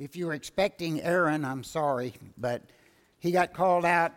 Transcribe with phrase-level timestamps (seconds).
[0.00, 2.62] If you were expecting Aaron, I'm sorry, but
[3.18, 4.12] he got called out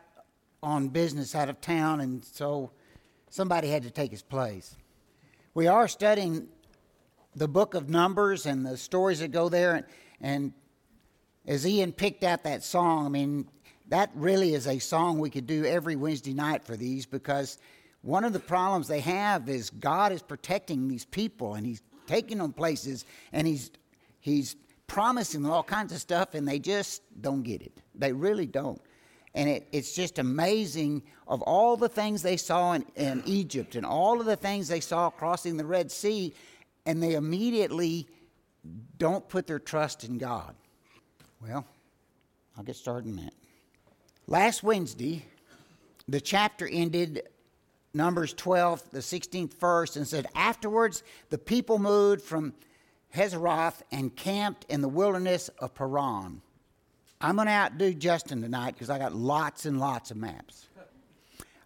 [0.63, 2.71] on business out of town, and so
[3.29, 4.77] somebody had to take his place.
[5.53, 6.47] We are studying
[7.35, 9.85] the book of Numbers and the stories that go there, and,
[10.21, 10.53] and
[11.45, 13.49] as Ian picked out that song, I mean,
[13.89, 17.57] that really is a song we could do every Wednesday night for these because
[18.03, 22.37] one of the problems they have is God is protecting these people and He's taking
[22.37, 23.03] them places
[23.33, 23.69] and He's
[24.21, 24.55] He's
[24.93, 27.71] promising them all kinds of stuff and they just don't get it.
[27.95, 28.79] They really don't.
[29.33, 33.87] And it, it's just amazing of all the things they saw in, in Egypt and
[33.87, 36.31] all of the things they saw crossing the Red Sea,
[36.85, 38.07] and they immediately
[38.99, 40.53] don't put their trust in God.
[41.41, 41.65] Well,
[42.55, 43.33] I'll get started in that.
[44.27, 45.25] Last Wednesday,
[46.07, 47.23] the chapter ended
[47.95, 51.01] Numbers 12, the 16th verse, and said, Afterwards,
[51.31, 52.53] the people moved from
[53.15, 56.41] Hazeroth and camped in the wilderness of Paran.
[57.21, 60.67] I'm going to outdo Justin tonight because I got lots and lots of maps.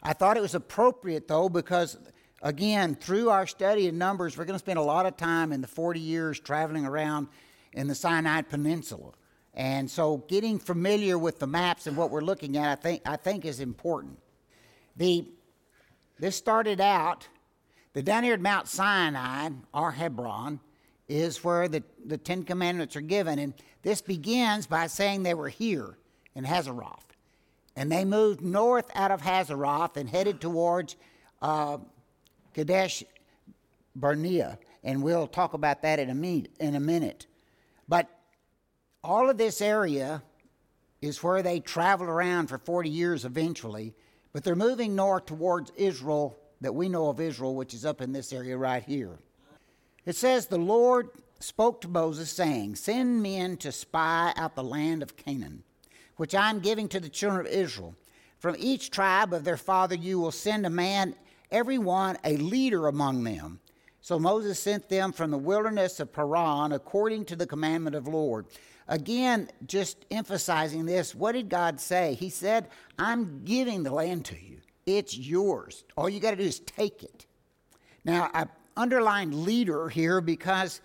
[0.04, 1.98] I thought it was appropriate, though, because
[2.42, 5.62] again, through our study of Numbers, we're going to spend a lot of time in
[5.62, 7.28] the 40 years traveling around
[7.74, 9.12] in the Sinai Peninsula.
[9.54, 13.16] And so getting familiar with the maps and what we're looking at, I think, I
[13.16, 14.20] think is important.
[14.96, 15.28] The,
[16.20, 17.28] this started out,
[17.94, 20.60] the down here at Mount Sinai, or Hebron,
[21.08, 23.40] is where the, the Ten Commandments are given.
[23.40, 25.98] And this begins by saying they were here
[26.36, 27.04] in Hazeroth.
[27.76, 30.96] And they moved north out of Hazeroth and headed towards
[31.42, 31.78] uh,
[32.54, 33.04] Kadesh
[33.96, 34.58] Barnea.
[34.84, 37.28] And we'll talk about that in a, me- in a minute.
[37.88, 38.10] But
[39.04, 40.24] all of this area
[41.02, 43.94] is where they traveled around for 40 years eventually.
[44.34, 48.12] But they're moving north towards Israel, that we know of Israel, which is up in
[48.12, 49.20] this area right here.
[50.08, 55.04] It says, The Lord spoke to Moses, saying, Send men to spy out the land
[55.04, 55.64] of Canaan,
[56.16, 57.94] which I am giving to the children of Israel.
[58.40, 61.14] From each tribe of their father you will send a man,
[61.52, 63.60] every one a leader among them.
[64.00, 68.12] So Moses sent them from the wilderness of Paran according to the commandment of the
[68.12, 68.46] Lord.
[68.88, 72.14] Again, just emphasizing this, what did God say?
[72.14, 74.60] He said, I'm giving the land to you.
[74.86, 75.84] It's yours.
[75.98, 77.26] All you got to do is take it.
[78.06, 78.46] Now, I
[78.78, 80.80] underlined leader here because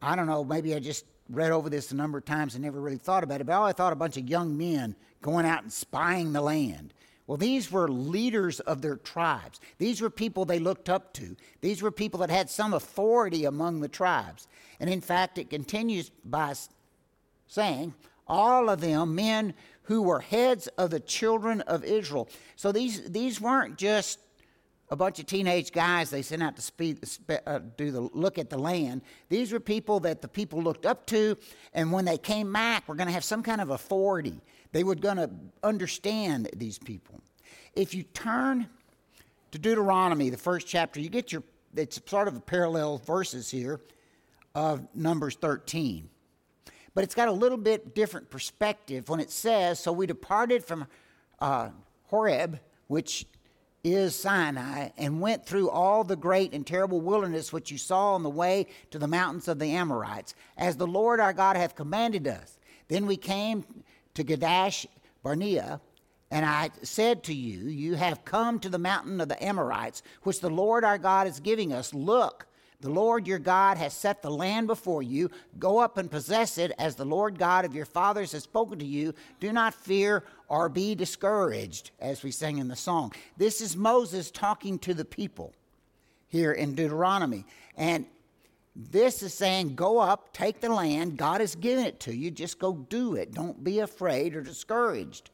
[0.00, 2.80] I don't know, maybe I just read over this a number of times and never
[2.80, 5.72] really thought about it, but I thought a bunch of young men going out and
[5.72, 6.92] spying the land.
[7.26, 9.58] Well, these were leaders of their tribes.
[9.78, 11.34] These were people they looked up to.
[11.60, 14.46] These were people that had some authority among the tribes.
[14.78, 16.54] And in fact, it continues by
[17.48, 17.94] saying,
[18.28, 22.28] all of them men who were heads of the children of Israel.
[22.54, 24.20] So these, these weren't just
[24.88, 27.04] a bunch of teenage guys they sent out to speed,
[27.46, 29.02] uh, do the look at the land.
[29.28, 31.36] These were people that the people looked up to,
[31.72, 34.40] and when they came back, were going to have some kind of authority.
[34.72, 35.30] They were going to
[35.62, 37.20] understand these people.
[37.74, 38.68] If you turn
[39.52, 41.42] to Deuteronomy, the first chapter, you get your
[41.76, 43.80] it's sort of a parallel verses here
[44.54, 46.08] of Numbers 13.
[46.94, 50.86] But it's got a little bit different perspective when it says, So we departed from
[51.38, 51.70] uh,
[52.04, 53.26] Horeb, which
[53.86, 58.24] is Sinai, and went through all the great and terrible wilderness which you saw on
[58.24, 62.26] the way to the mountains of the Amorites, as the Lord our God hath commanded
[62.26, 62.58] us.
[62.88, 63.64] Then we came
[64.14, 64.86] to Kadesh
[65.22, 65.80] Barnea,
[66.32, 70.40] and I said to you, You have come to the mountain of the Amorites, which
[70.40, 71.94] the Lord our God is giving us.
[71.94, 72.46] Look,
[72.80, 75.30] the Lord your God has set the land before you.
[75.58, 78.84] Go up and possess it as the Lord God of your fathers has spoken to
[78.84, 79.14] you.
[79.40, 83.12] Do not fear or be discouraged, as we sang in the song.
[83.36, 85.52] This is Moses talking to the people
[86.28, 87.44] here in Deuteronomy.
[87.76, 88.06] And
[88.74, 91.16] this is saying, go up, take the land.
[91.16, 92.30] God has given it to you.
[92.30, 93.32] Just go do it.
[93.32, 95.30] Don't be afraid or discouraged.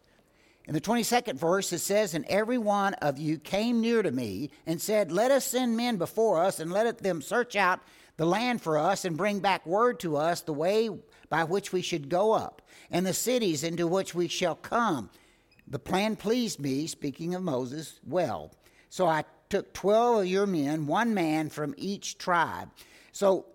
[0.69, 4.51] In the 22nd verse, it says, And every one of you came near to me
[4.65, 7.81] and said, Let us send men before us, and let them search out
[8.17, 10.89] the land for us, and bring back word to us the way
[11.33, 12.61] by which we should go up,
[12.91, 15.09] and the cities into which we shall come.
[15.67, 18.53] The plan pleased me, speaking of Moses, well.
[18.91, 22.69] So I took 12 of your men, one man from each tribe.
[23.13, 23.47] So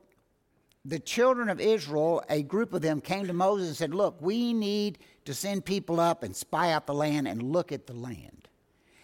[0.86, 4.54] the children of Israel, a group of them, came to Moses and said, Look, we
[4.54, 8.48] need to send people up and spy out the land and look at the land.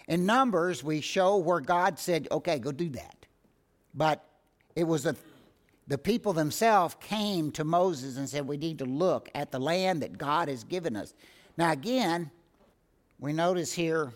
[0.07, 3.27] In Numbers, we show where God said, okay, go do that.
[3.93, 4.25] But
[4.75, 5.15] it was a,
[5.87, 10.01] the people themselves came to Moses and said, we need to look at the land
[10.01, 11.13] that God has given us.
[11.57, 12.31] Now, again,
[13.19, 14.13] we notice here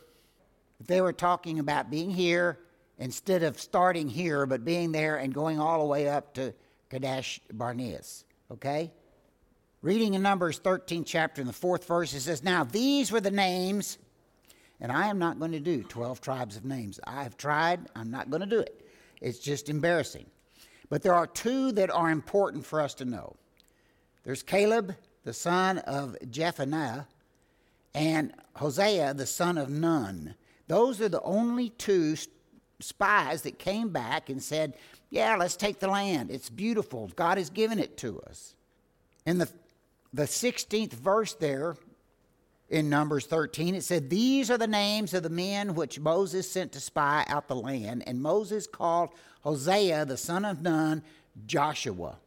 [0.77, 2.59] that they were talking about being here
[2.99, 6.53] instead of starting here, but being there and going all the way up to
[6.89, 8.23] Kadesh Barneas.
[8.51, 8.91] Okay?
[9.81, 13.29] Reading in Numbers 13 chapter in the fourth verse, it says, Now these were the
[13.29, 13.97] names,
[14.79, 16.99] and I am not going to do 12 tribes of names.
[17.05, 18.87] I have tried, I'm not going to do it.
[19.21, 20.25] It's just embarrassing.
[20.89, 23.35] But there are two that are important for us to know.
[24.23, 27.05] There's Caleb, the son of Jephunneh,
[27.93, 30.35] and Hosea, the son of Nun.
[30.67, 32.15] Those are the only two
[32.79, 34.75] spies that came back and said,
[35.09, 36.29] Yeah, let's take the land.
[36.29, 37.09] It's beautiful.
[37.15, 38.55] God has given it to us.
[39.25, 39.49] In the,
[40.13, 41.75] the 16th verse there,
[42.69, 46.73] in Numbers 13, it said, These are the names of the men which Moses sent
[46.73, 48.03] to spy out the land.
[48.05, 49.09] And Moses called
[49.41, 51.01] Hosea, the son of Nun,
[51.45, 52.17] Joshua.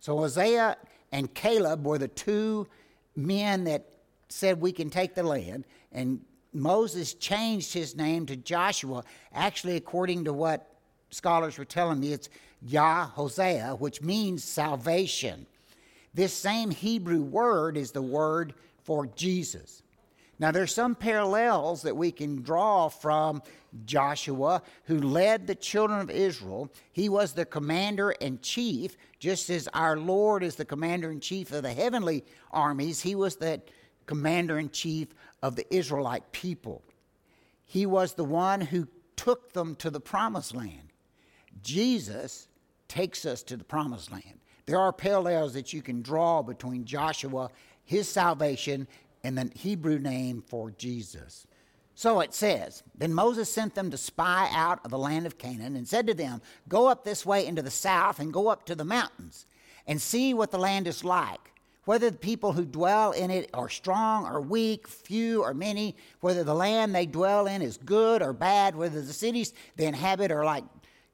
[0.00, 0.76] So Hosea
[1.12, 2.66] and Caleb were the two
[3.14, 3.86] men that
[4.28, 5.64] said, We can take the land.
[5.92, 6.20] And
[6.52, 9.04] Moses changed his name to Joshua.
[9.32, 10.68] Actually, according to what
[11.10, 12.28] scholars were telling me, it's
[12.62, 15.46] Yah Hosea, which means salvation.
[16.12, 18.54] This same Hebrew word is the word
[18.86, 19.82] for Jesus.
[20.38, 23.42] Now, there's some parallels that we can draw from
[23.84, 26.70] Joshua, who led the children of Israel.
[26.92, 31.52] He was the commander in chief, just as our Lord is the commander in chief
[31.52, 33.00] of the heavenly armies.
[33.00, 33.60] He was the
[34.04, 35.08] commander in chief
[35.42, 36.82] of the Israelite people.
[37.64, 38.86] He was the one who
[39.16, 40.92] took them to the promised land.
[41.62, 42.48] Jesus
[42.88, 44.40] takes us to the promised land.
[44.66, 47.50] There are parallels that you can draw between Joshua,
[47.86, 48.86] his salvation,
[49.24, 51.46] and the Hebrew name for Jesus.
[51.94, 55.76] So it says, Then Moses sent them to spy out of the land of Canaan
[55.76, 58.74] and said to them, Go up this way into the south and go up to
[58.74, 59.46] the mountains
[59.86, 61.52] and see what the land is like
[61.86, 66.42] whether the people who dwell in it are strong or weak, few or many, whether
[66.42, 70.44] the land they dwell in is good or bad, whether the cities they inhabit are
[70.44, 70.64] like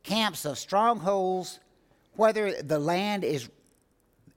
[0.03, 1.61] camps of strongholds,
[2.17, 3.51] whether the land is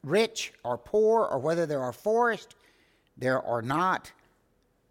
[0.05, 2.55] rich or poor, or whether there are forests
[3.17, 4.11] there or not,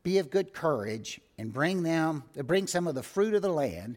[0.02, 3.96] be of good courage and bring them bring some of the fruit of the land.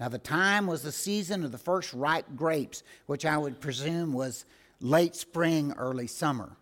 [0.00, 4.12] Now the time was the season of the first ripe grapes, which I would presume
[4.12, 4.44] was
[4.80, 6.56] late spring, early summer.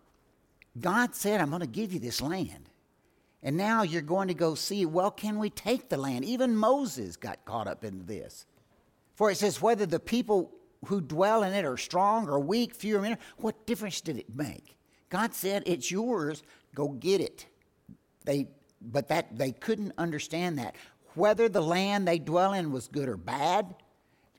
[0.79, 2.69] God said, I'm going to give you this land.
[3.43, 6.23] And now you're going to go see, well, can we take the land?
[6.23, 8.45] Even Moses got caught up in this.
[9.15, 10.51] For it says, whether the people
[10.85, 14.35] who dwell in it are strong or weak, few or many, what difference did it
[14.35, 14.77] make?
[15.09, 16.43] God said, it's yours,
[16.73, 17.45] go get it.
[18.25, 18.47] They,
[18.81, 20.75] but that they couldn't understand that.
[21.13, 23.75] Whether the land they dwell in was good or bad,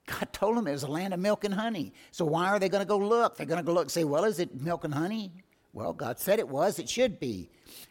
[0.06, 1.92] God told them it was a land of milk and honey.
[2.10, 3.36] So why are they going to go look?
[3.36, 5.30] They're going to go look and say, well, is it milk and honey?
[5.72, 7.50] Well, God said it was, it should be.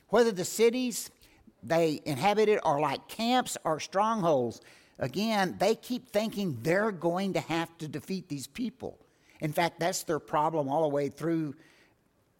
[0.10, 1.10] Whether the cities
[1.64, 4.62] they inhabited are like camps or strongholds,
[5.02, 8.98] again, they keep thinking they're going to have to defeat these people.
[9.42, 11.56] In fact, that's their problem all the way through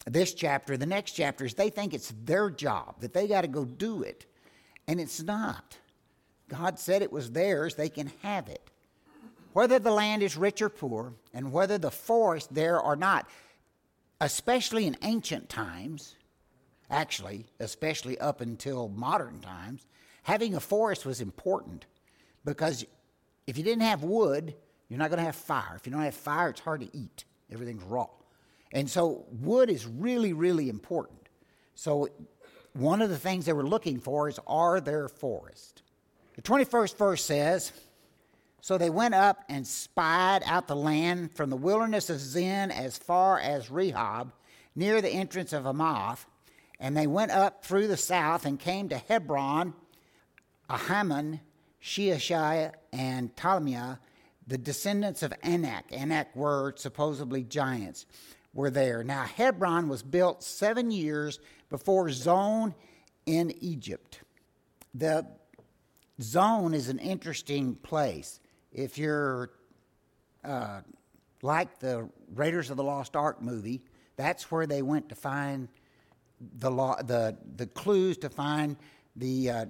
[0.06, 0.76] this chapter.
[0.76, 4.02] The next chapter is they think it's their job, that they got to go do
[4.02, 4.26] it.
[4.88, 5.76] And it's not.
[6.48, 8.70] God said it was theirs, they can have it.
[9.52, 13.28] Whether the land is rich or poor, and whether the forest there or not,
[14.20, 16.16] especially in ancient times,
[16.90, 19.86] actually, especially up until modern times,
[20.22, 21.86] having a forest was important
[22.44, 22.84] because
[23.46, 24.54] if you didn't have wood,
[24.88, 25.74] you're not going to have fire.
[25.76, 27.24] If you don't have fire, it's hard to eat.
[27.50, 28.08] Everything's raw.
[28.72, 31.28] And so wood is really, really important.
[31.74, 32.08] So
[32.72, 35.82] one of the things they were looking for is are there forests?
[36.36, 37.72] The 21st verse says,
[38.62, 42.96] so they went up and spied out the land from the wilderness of Zin as
[42.96, 44.30] far as Rehob,
[44.76, 46.26] near the entrance of Hamath.
[46.78, 49.74] And they went up through the south and came to Hebron,
[50.70, 51.40] Ahiman,
[51.82, 53.98] Sheshai, and Talmai,
[54.46, 55.84] the descendants of Anak.
[55.90, 58.06] Anak were supposedly giants,
[58.54, 59.02] were there.
[59.02, 62.74] Now, Hebron was built seven years before Zoan
[63.26, 64.20] in Egypt.
[64.94, 65.26] The
[66.20, 68.40] Zoan is an interesting place
[68.72, 69.50] if you're
[70.44, 70.80] uh,
[71.42, 73.82] like the Raiders of the Lost Ark movie,
[74.16, 75.68] that's where they went to find
[76.58, 78.76] the the the clues to find
[79.16, 79.66] the uh,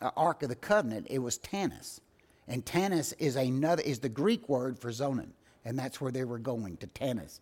[0.00, 1.06] Uh, Ark of the Covenant.
[1.10, 2.00] It was Tanis,
[2.48, 5.32] and Tanis is another is the Greek word for Zoan,
[5.64, 7.40] and that's where they were going to Tanis.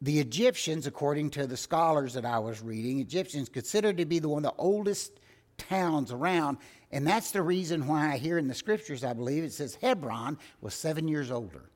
[0.00, 4.28] The Egyptians, according to the scholars that I was reading, Egyptians considered to be the
[4.28, 5.20] one of the oldest
[5.56, 6.58] towns around.
[6.92, 10.74] And that's the reason why here in the scriptures, I believe, it says Hebron was
[10.74, 11.70] seven years older.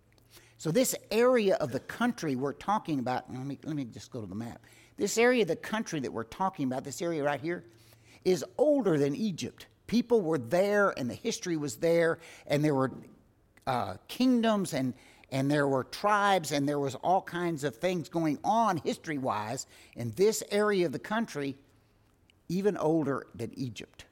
[0.58, 4.20] So, this area of the country we're talking about, let me, let me just go
[4.20, 4.60] to the map.
[4.96, 7.64] This area of the country that we're talking about, this area right here,
[8.24, 9.66] is older than Egypt.
[9.88, 12.92] People were there, and the history was there, and there were
[13.68, 14.94] uh, kingdoms and,
[15.30, 19.66] and there were tribes and there was all kinds of things going on history wise
[19.94, 21.54] in this area of the country
[22.48, 24.06] even older than egypt.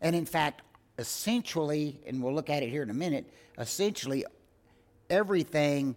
[0.00, 0.62] And in fact
[0.96, 3.28] essentially and we'll look at it here in a minute
[3.58, 4.24] essentially
[5.10, 5.96] everything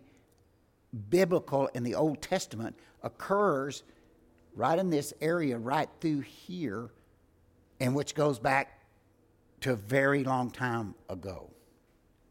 [1.12, 3.84] biblical in the old testament occurs
[4.56, 6.90] right in this area right through here
[7.80, 8.81] and which goes back
[9.62, 11.52] to a very long time ago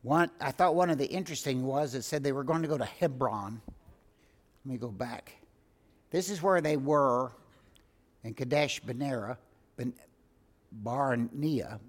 [0.02, 2.78] one, I thought one of the interesting was it said they were going to go
[2.78, 3.60] to Hebron.
[4.64, 5.34] Let me go back.
[6.10, 7.32] This is where they were
[8.24, 9.36] in Kadesh Barnea,
[10.72, 11.80] Barnea,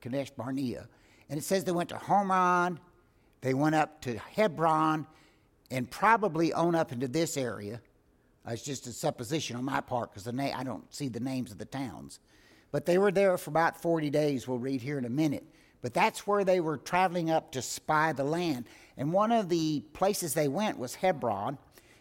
[0.00, 0.88] Kadesh Barnea.
[1.30, 2.78] And it says they went to Hormon,
[3.40, 5.06] they went up to Hebron,
[5.70, 7.80] and probably on up into this area.
[8.46, 11.56] It's just a supposition on my part because na- I don't see the names of
[11.56, 12.20] the towns.
[12.74, 15.44] But they were there for about 40 days, we'll read here in a minute.
[15.80, 18.64] But that's where they were traveling up to spy the land.
[18.96, 21.56] And one of the places they went was Hebron.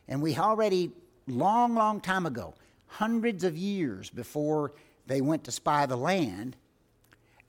[0.08, 0.92] And we already,
[1.28, 2.56] long, long time ago,
[2.88, 4.74] hundreds of years before
[5.06, 6.56] they went to spy the land,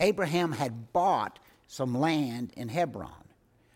[0.00, 3.24] Abraham had bought some land in Hebron.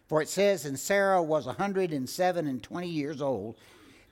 [0.08, 3.56] For it says, and Sarah was 107 and 20 years old.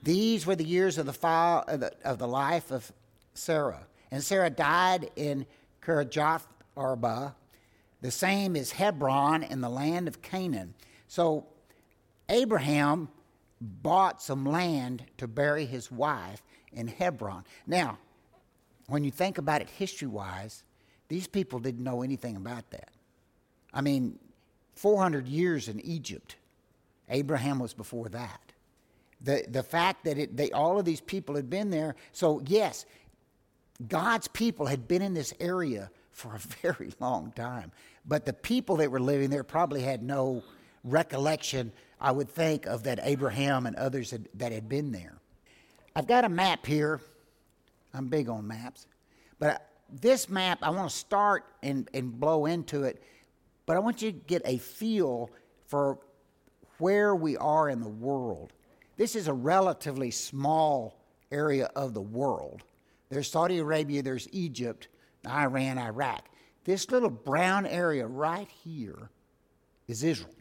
[0.02, 1.28] These were the years of the,
[1.68, 2.90] of the, of the life of
[3.34, 3.86] Sarah.
[4.10, 5.46] And Sarah died in
[5.82, 6.46] Kirjath
[6.76, 7.34] Arba,
[8.00, 10.74] the same as Hebron in the land of Canaan.
[11.08, 11.46] So
[12.28, 13.08] Abraham
[13.60, 17.44] bought some land to bury his wife in Hebron.
[17.66, 17.98] Now,
[18.88, 20.62] when you think about it history wise,
[21.08, 22.90] these people didn't know anything about that.
[23.72, 24.18] I mean,
[24.74, 26.36] 400 years in Egypt,
[27.08, 28.40] Abraham was before that.
[29.22, 32.84] The, the fact that it, they, all of these people had been there, so yes,
[33.88, 37.72] God's people had been in this area for a very long time.
[38.06, 40.42] But the people that were living there probably had no
[40.84, 45.18] recollection, I would think, of that Abraham and others had, that had been there.
[45.94, 47.00] I've got a map here.
[47.92, 48.86] I'm big on maps.
[49.38, 53.02] But this map, I want to start and, and blow into it,
[53.66, 55.30] but I want you to get a feel
[55.66, 55.98] for
[56.78, 58.52] where we are in the world.
[58.96, 60.96] This is a relatively small
[61.30, 62.62] area of the world.
[63.08, 64.88] There's Saudi Arabia, there's Egypt,
[65.26, 66.28] Iran, Iraq.
[66.64, 69.10] This little brown area right here
[69.86, 70.34] is Israel.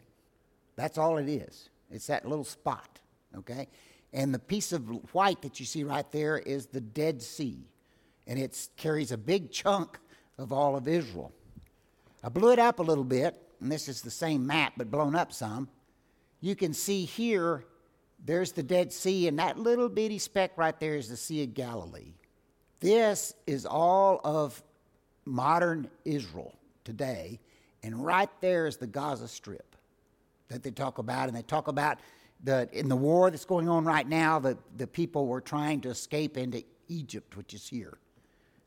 [0.74, 1.70] That's all it is.
[1.90, 3.00] It's that little spot,
[3.38, 3.68] okay?
[4.12, 7.68] And the piece of white that you see right there is the Dead Sea.
[8.26, 9.98] And it carries a big chunk
[10.36, 11.32] of all of Israel.
[12.24, 15.14] I blew it up a little bit, and this is the same map, but blown
[15.14, 15.68] up some.
[16.40, 17.64] You can see here,
[18.24, 21.54] there's the Dead Sea, and that little bitty speck right there is the Sea of
[21.54, 22.14] Galilee.
[22.80, 24.62] This is all of
[25.24, 26.54] modern Israel
[26.84, 27.40] today,
[27.82, 29.76] and right there is the Gaza Strip
[30.48, 31.98] that they talk about, and they talk about
[32.44, 34.38] the in the war that's going on right now.
[34.38, 37.98] The the people were trying to escape into Egypt, which is here,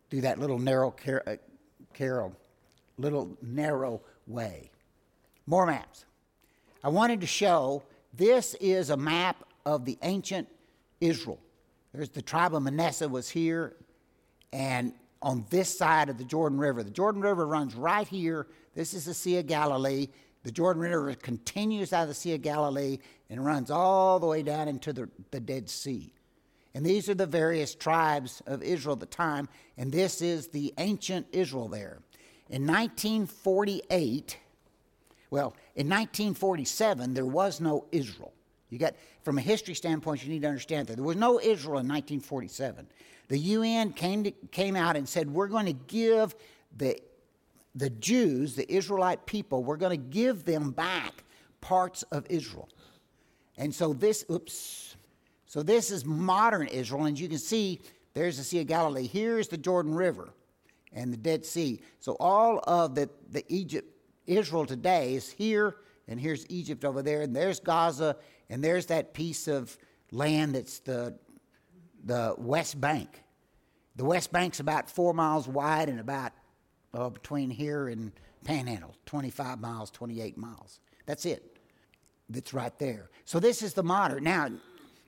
[0.09, 1.35] through that little narrow car, uh,
[1.93, 2.35] carol,
[2.97, 4.71] little narrow way.
[5.45, 6.05] More maps.
[6.83, 10.47] I wanted to show this is a map of the ancient
[10.99, 11.39] Israel.
[11.93, 13.75] There's the tribe of Manasseh was here,
[14.51, 16.83] and on this side of the Jordan River.
[16.83, 18.47] The Jordan River runs right here.
[18.75, 20.07] This is the Sea of Galilee.
[20.43, 24.41] The Jordan River continues out of the Sea of Galilee and runs all the way
[24.41, 26.13] down into the, the Dead Sea.
[26.73, 30.73] And these are the various tribes of Israel at the time, and this is the
[30.77, 31.99] ancient Israel there.
[32.49, 34.37] In 1948,
[35.31, 38.33] well, in 1947, there was no Israel.
[38.69, 41.79] You got, from a history standpoint, you need to understand that there was no Israel
[41.79, 42.87] in 1947
[43.29, 46.35] the UN came, to, came out and said, We're going to give
[46.75, 46.99] the,
[47.75, 51.23] the Jews, the Israelite people, we're going to give them back
[51.61, 52.67] parts of Israel.
[53.57, 54.95] And so this, oops,
[55.45, 57.81] so this is modern Israel, and you can see
[58.13, 59.07] there's the Sea of Galilee.
[59.07, 60.29] Here's the Jordan River
[60.93, 61.81] and the Dead Sea.
[61.99, 63.87] So all of the, the Egypt,
[64.25, 65.75] Israel today is here,
[66.07, 68.15] and here's Egypt over there, and there's Gaza,
[68.49, 69.77] and there's that piece of
[70.11, 71.15] land that's the
[72.03, 73.23] the West Bank.
[73.95, 76.31] The West Bank's about four miles wide and about
[76.93, 78.11] uh, between here and
[78.43, 80.79] Panhandle, 25 miles, 28 miles.
[81.05, 81.57] That's it.
[82.29, 83.09] That's right there.
[83.25, 84.23] So this is the modern.
[84.23, 84.49] Now,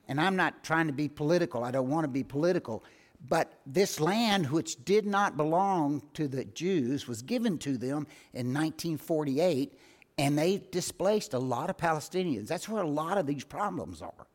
[0.08, 2.84] and I'm not trying to be political, I don't want to be political,
[3.28, 8.52] but this land, which did not belong to the Jews, was given to them in
[8.52, 9.78] 1948,
[10.18, 12.48] and they displaced a lot of Palestinians.
[12.48, 14.26] That's where a lot of these problems are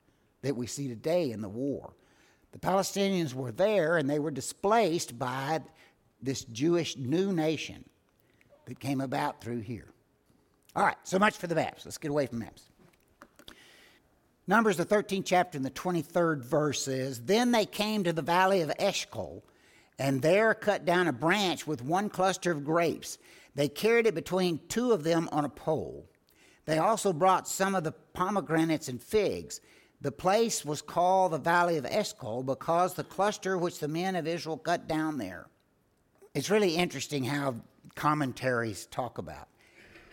[0.41, 1.93] that we see today in the war.
[2.51, 5.62] The Palestinians were there and they were displaced by
[6.22, 7.84] this Jewish new nation
[8.66, 9.88] that came about through here.
[10.75, 11.86] All right, so much for the maps.
[11.86, 12.63] Let's get away from maps.
[14.46, 18.62] Numbers, the 13th chapter, and the 23rd verse says Then they came to the valley
[18.62, 19.44] of Eshcol,
[20.00, 23.18] and there cut down a branch with one cluster of grapes.
[23.56, 26.08] They carried it between two of them on a pole.
[26.66, 29.60] They also brought some of the pomegranates and figs.
[30.01, 34.27] The place was called the Valley of Eshcol because the cluster which the men of
[34.27, 35.48] Israel cut down there.
[36.36, 37.56] It's really interesting how
[37.96, 39.48] commentaries talk about.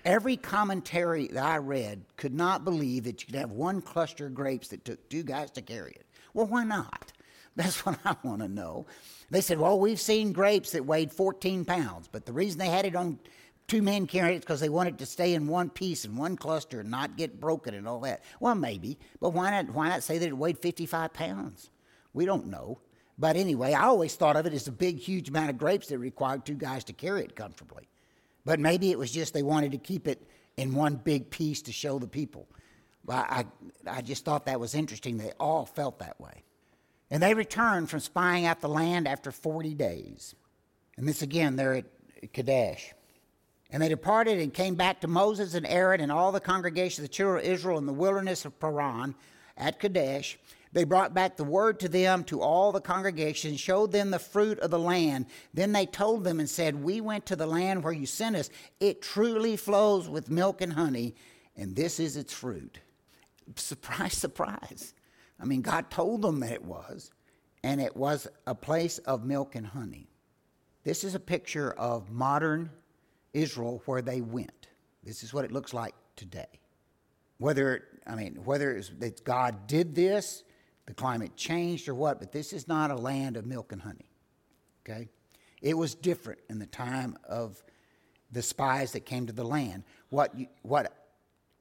[0.04, 4.34] Every commentary that I read could not believe that you could have one cluster of
[4.34, 6.06] grapes that took two guys to carry it.
[6.32, 7.12] Well, why not?
[7.56, 8.86] That's what I want to know.
[9.30, 12.84] They said, well, we've seen grapes that weighed 14 pounds, but the reason they had
[12.84, 13.18] it on
[13.66, 16.80] two men carrying it because they wanted to stay in one piece and one cluster
[16.80, 18.22] and not get broken and all that.
[18.40, 19.74] Well, maybe, but why not?
[19.74, 21.70] Why not say that it weighed 55 pounds?
[22.12, 22.78] We don't know.
[23.18, 25.98] But anyway, I always thought of it as a big, huge amount of grapes that
[25.98, 27.88] required two guys to carry it comfortably.
[28.44, 30.22] But maybe it was just they wanted to keep it
[30.56, 32.48] in one big piece to show the people.
[33.08, 33.44] I,
[33.86, 35.16] I, I just thought that was interesting.
[35.16, 36.42] They all felt that way.
[37.10, 40.34] And they returned from spying out the land after 40 days.
[40.96, 42.92] And this again, they're at Kadesh.
[43.74, 47.10] And they departed and came back to Moses and Aaron and all the congregation of
[47.10, 49.16] the children of Israel in the wilderness of Paran
[49.56, 50.38] at Kadesh.
[50.70, 54.60] They brought back the word to them, to all the congregation, showed them the fruit
[54.60, 55.26] of the land.
[55.54, 58.48] Then they told them and said, We went to the land where you sent us.
[58.78, 61.16] It truly flows with milk and honey,
[61.56, 62.78] and this is its fruit.
[63.56, 64.94] Surprise, surprise.
[65.40, 67.10] I mean, God told them that it was,
[67.64, 70.06] and it was a place of milk and honey.
[70.84, 72.70] This is a picture of modern
[73.34, 74.68] Israel where they went.
[75.02, 76.48] This is what it looks like today.
[77.38, 80.44] Whether, I mean, whether it's that God did this,
[80.86, 84.08] the climate changed or what, but this is not a land of milk and honey.
[84.82, 85.08] Okay?
[85.60, 87.62] It was different in the time of
[88.30, 89.84] the spies that came to the land.
[90.10, 90.92] What, you, what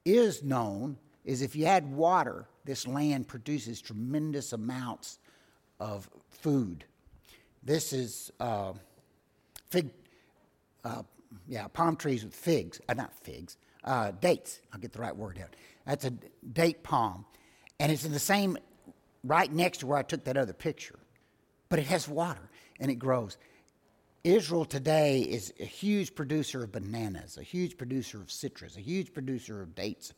[0.05, 5.19] is known is if you add water, this land produces tremendous amounts
[5.79, 6.85] of food.
[7.63, 8.73] This is uh,
[9.69, 9.89] fig,
[10.83, 11.03] uh,
[11.47, 14.59] yeah, palm trees with figs, uh, not figs, uh, dates.
[14.71, 15.55] I'll get the right word out.
[15.85, 17.25] That's a date palm.
[17.79, 18.57] And it's in the same,
[19.23, 20.99] right next to where I took that other picture.
[21.69, 23.37] But it has water and it grows.
[24.23, 29.13] Israel today is a huge producer of bananas, a huge producer of citrus, a huge
[29.13, 30.13] producer of dates,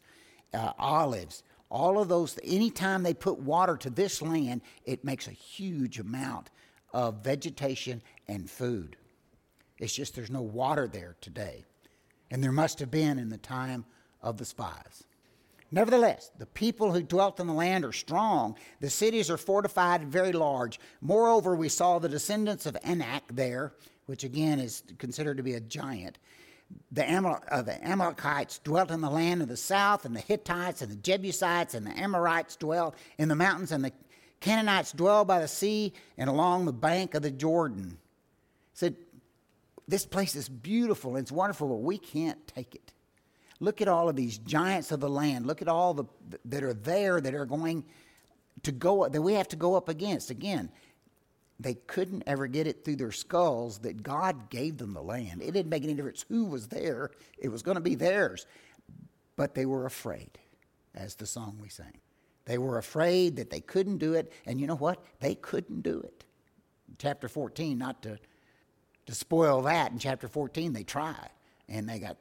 [0.53, 2.37] uh, olives, all of those.
[2.43, 6.51] Anytime they put water to this land, it makes a huge amount
[6.93, 8.95] of vegetation and food.
[9.79, 11.65] It's just there's no water there today.
[12.31, 13.85] And there must have been in the time
[14.21, 15.03] of the spies.
[15.71, 18.55] Nevertheless, the people who dwelt in the land are strong.
[18.79, 20.79] The cities are fortified and very large.
[21.01, 23.73] Moreover, we saw the descendants of Anak there,
[24.05, 26.17] which again is considered to be a giant.
[26.91, 30.81] The, Amal- uh, the Amalekites dwelt in the land of the south, and the Hittites
[30.81, 33.91] and the Jebusites and the Amorites dwell in the mountains, and the
[34.39, 37.97] Canaanites dwell by the sea and along the bank of the Jordan.
[38.73, 38.95] Said,
[39.87, 42.93] this place is beautiful and it's wonderful, but we can't take it.
[43.59, 45.45] Look at all of these giants of the land.
[45.45, 46.05] Look at all the
[46.45, 47.85] that are there that are going
[48.63, 50.29] to go that we have to go up against.
[50.29, 50.69] Again,
[51.59, 55.41] they couldn't ever get it through their skulls that God gave them the land.
[55.41, 58.45] It didn't make any difference who was there, it was going to be theirs.
[59.37, 60.37] But they were afraid,
[60.93, 61.99] as the song we sang.
[62.45, 65.03] They were afraid that they couldn't do it, and you know what?
[65.19, 66.23] They couldn't do it.
[66.97, 68.19] Chapter 14, not to
[69.05, 71.15] to spoil that in chapter 14 they try
[71.69, 72.17] and they got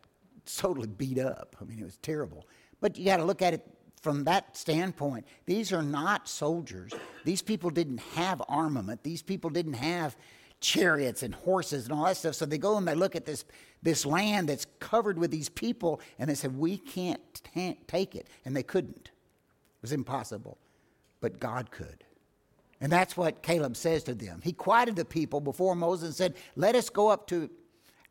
[0.56, 1.56] totally beat up.
[1.60, 2.46] I mean it was terrible.
[2.80, 3.66] But you got to look at it
[4.02, 5.26] from that standpoint.
[5.46, 6.92] These are not soldiers.
[7.24, 9.02] These people didn't have armament.
[9.02, 10.16] These people didn't have
[10.60, 12.34] chariots and horses and all that stuff.
[12.34, 13.44] So they go and they look at this
[13.82, 17.20] this land that's covered with these people and they said we can't
[17.54, 18.28] t- take it.
[18.44, 19.08] And they couldn't.
[19.08, 20.58] It was impossible.
[21.20, 22.03] But god could
[22.80, 24.40] and that's what Caleb says to them.
[24.42, 27.50] He quieted the people before Moses and said, Let us go up to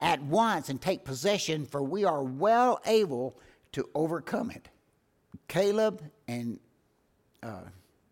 [0.02, 3.40] at once and take possession, for we are well able
[3.74, 4.70] to overcome it.
[5.48, 6.60] Caleb and
[7.42, 7.64] uh,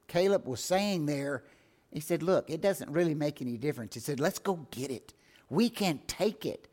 [0.08, 1.44] Caleb was saying there,
[1.92, 3.94] he said, Look, it doesn't really make any difference.
[3.94, 5.14] He said, Let's go get it.
[5.50, 6.68] We can take it.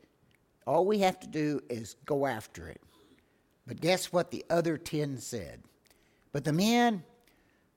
[0.67, 2.81] All we have to do is go after it.
[3.65, 5.61] But guess what the other 10 said?
[6.31, 7.03] But the men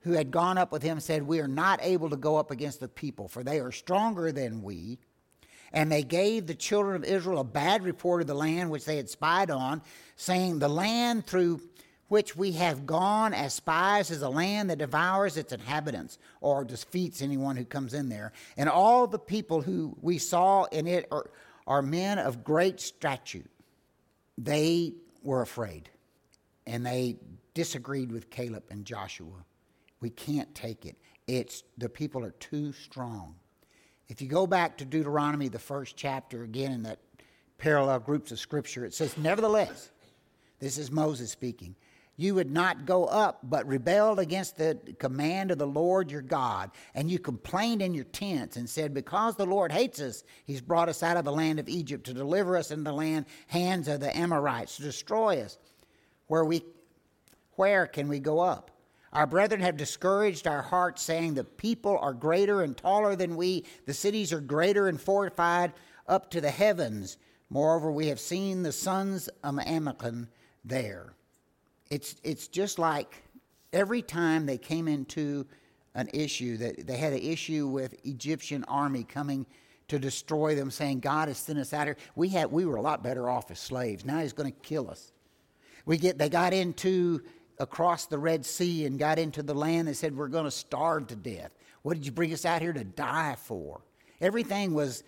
[0.02, 2.80] who had gone up with him said, We are not able to go up against
[2.80, 4.98] the people, for they are stronger than we.
[5.72, 8.96] And they gave the children of Israel a bad report of the land which they
[8.96, 9.80] had spied on,
[10.16, 11.60] saying, The land through
[12.08, 17.22] which we have gone as spies is a land that devours its inhabitants or defeats
[17.22, 18.32] anyone who comes in there.
[18.58, 21.30] And all the people who we saw in it are,
[21.66, 23.46] are men of great stature.
[24.36, 25.88] They were afraid
[26.66, 27.16] and they
[27.54, 29.44] disagreed with Caleb and Joshua
[30.02, 30.96] We can't take it.
[31.26, 33.36] It's the people are too strong.
[34.08, 36.98] If you go back to Deuteronomy, the first chapter, again in that
[37.56, 39.90] parallel groups of scripture, it says, Nevertheless,
[40.58, 41.76] this is Moses speaking,
[42.16, 46.72] you would not go up, but rebelled against the command of the Lord your God.
[46.94, 50.88] And you complained in your tents and said, Because the Lord hates us, he's brought
[50.88, 54.00] us out of the land of Egypt to deliver us in the land hands of
[54.00, 55.58] the Amorites, to destroy us.
[56.26, 56.64] Where we
[57.54, 58.71] where can we go up?
[59.12, 63.64] Our brethren have discouraged our hearts, saying, The people are greater and taller than we,
[63.85, 65.72] the cities are greater and fortified
[66.09, 67.18] up to the heavens.
[67.51, 70.29] Moreover, we have seen the sons of Amalek
[70.64, 71.12] there.
[71.90, 73.22] It's, it's just like
[73.72, 75.46] every time they came into
[75.94, 79.44] an issue, that they had an issue with Egyptian army coming
[79.88, 81.98] to destroy them, saying, God has sent us out here.
[82.14, 84.07] We, had, we were a lot better off as slaves.
[84.07, 85.12] Now he's going to kill us.
[85.85, 87.20] We get, they got into
[87.62, 91.07] across the Red Sea and got into the land and said, We're going to starve
[91.07, 91.53] to death.
[91.83, 93.81] What did you bring us out here to die for?
[94.20, 95.03] Everything was,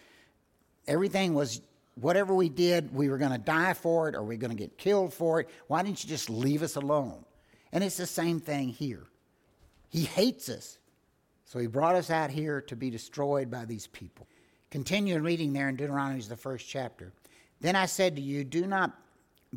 [0.87, 1.61] everything was,
[1.97, 4.57] whatever we did, we were going to die for it or we are going to
[4.57, 5.49] get killed for it.
[5.67, 7.25] Why didn't you just leave us alone?
[7.73, 9.05] And it's the same thing here.
[9.89, 10.79] He hates us.
[11.45, 14.27] So he brought us out here to be destroyed by these people.
[14.71, 17.13] Continue reading there in Deuteronomy, the first chapter.
[17.61, 18.93] Then I said to you, Do not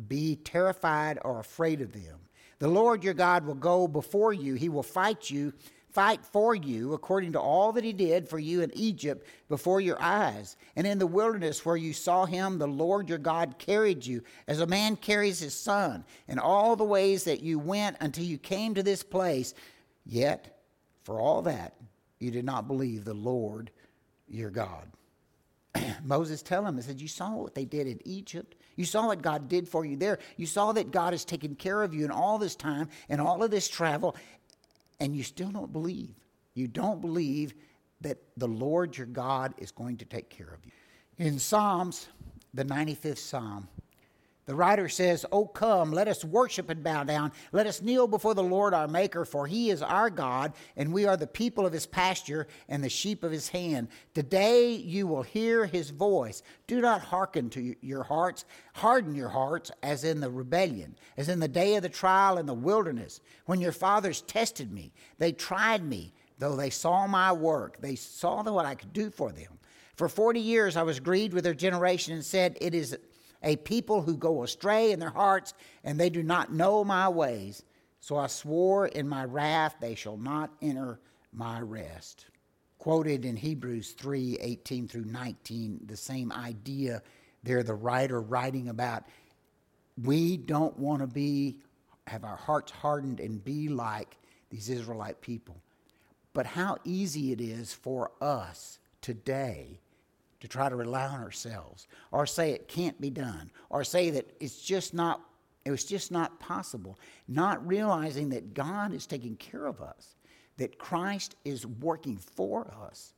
[0.06, 2.20] be terrified or afraid of them.
[2.58, 4.54] The Lord your God will go before you.
[4.54, 5.52] He will fight you,
[5.90, 10.00] fight for you, according to all that he did for you in Egypt before your
[10.00, 10.56] eyes.
[10.74, 14.60] And in the wilderness where you saw him, the Lord your God carried you as
[14.60, 18.74] a man carries his son, in all the ways that you went until you came
[18.74, 19.54] to this place.
[20.04, 20.58] Yet,
[21.04, 21.74] for all that,
[22.18, 23.70] you did not believe the Lord
[24.28, 24.88] your God.
[26.04, 28.56] Moses tell him, he said, You saw what they did in Egypt.
[28.78, 30.20] You saw what God did for you there.
[30.36, 33.42] You saw that God has taken care of you in all this time and all
[33.42, 34.14] of this travel,
[35.00, 36.14] and you still don't believe.
[36.54, 37.54] You don't believe
[38.02, 40.70] that the Lord your God is going to take care of you.
[41.18, 42.06] In Psalms,
[42.54, 43.66] the 95th Psalm,
[44.48, 47.32] the writer says, Oh, come, let us worship and bow down.
[47.52, 51.04] Let us kneel before the Lord our Maker, for he is our God, and we
[51.04, 53.88] are the people of his pasture and the sheep of his hand.
[54.14, 56.42] Today you will hear his voice.
[56.66, 61.40] Do not hearken to your hearts, harden your hearts, as in the rebellion, as in
[61.40, 64.94] the day of the trial in the wilderness, when your fathers tested me.
[65.18, 67.82] They tried me, though they saw my work.
[67.82, 69.58] They saw what I could do for them.
[69.96, 72.96] For 40 years I was grieved with their generation and said, It is
[73.42, 77.62] a people who go astray in their hearts, and they do not know my ways.
[78.00, 81.00] So I swore in my wrath, they shall not enter
[81.32, 82.26] my rest.
[82.78, 87.02] Quoted in Hebrews 3 18 through 19, the same idea
[87.42, 89.04] there, the writer writing about
[90.02, 91.58] we don't want to be,
[92.06, 94.16] have our hearts hardened and be like
[94.50, 95.60] these Israelite people.
[96.32, 99.80] But how easy it is for us today
[100.40, 104.30] to try to rely on ourselves or say it can't be done or say that
[104.40, 105.20] it's just not
[105.64, 110.16] it was just not possible not realizing that god is taking care of us
[110.56, 113.12] that christ is working for us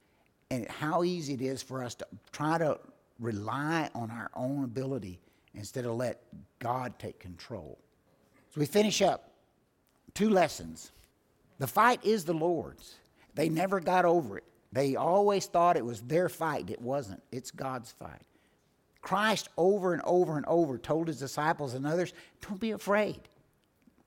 [0.51, 2.79] and how easy it is for us to try to
[3.21, 5.21] rely on our own ability
[5.55, 6.23] instead of let
[6.59, 7.79] god take control.
[8.53, 9.31] So we finish up.
[10.15, 10.91] Two lessons.
[11.59, 12.97] The fight is the lord's.
[13.35, 16.71] They never got over it they always thought it was their fight.
[16.71, 18.23] It wasn't, it's God's fight.
[19.03, 22.13] Christ, over and over and over, told his disciples and others,
[22.47, 23.21] don't be afraid.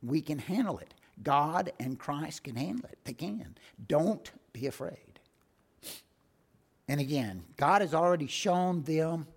[0.02, 0.94] We can handle it.
[1.22, 2.98] God and Christ can handle it.
[3.04, 3.56] They can.
[3.88, 5.20] Don't be afraid.
[6.88, 9.28] And again, God has already shown them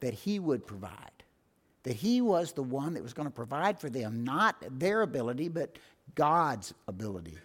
[0.00, 0.92] that He would provide,
[1.82, 5.48] that He was the one that was going to provide for them, not their ability,
[5.48, 5.78] but
[6.14, 7.36] God's ability.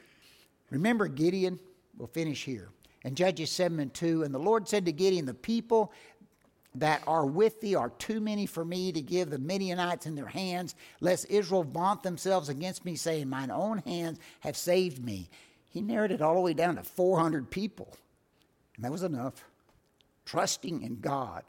[0.69, 1.59] Remember Gideon?
[1.97, 2.69] We'll finish here
[3.04, 4.24] and Judges 7 and 2.
[4.24, 5.92] And the Lord said to Gideon, The people
[6.76, 10.28] that are with thee are too many for me to give the Midianites in their
[10.28, 15.30] hands, lest Israel vaunt themselves against me, saying, Mine own hands have saved me.
[15.70, 17.96] He narrowed it all the way down to 400 people.
[18.76, 19.44] And that was enough.
[20.26, 21.44] Trusting in God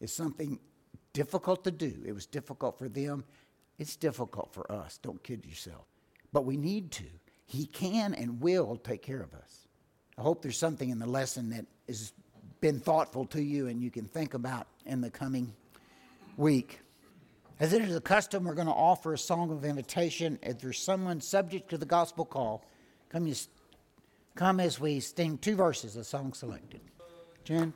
[0.00, 0.58] is something
[1.12, 1.94] difficult to do.
[2.04, 3.24] It was difficult for them.
[3.78, 4.98] It's difficult for us.
[5.02, 5.86] Don't kid yourself.
[6.32, 7.04] But we need to.
[7.46, 9.65] He can and will take care of us.
[10.18, 12.12] I hope there's something in the lesson that has
[12.60, 15.52] been thoughtful to you and you can think about in the coming
[16.36, 16.80] week.
[17.60, 20.38] As it is a custom, we're going to offer a song of invitation.
[20.42, 22.64] If there's someone subject to the gospel call,
[23.10, 23.34] come, you,
[24.34, 26.80] come as we sing two verses of song selected.
[27.44, 27.72] Jen?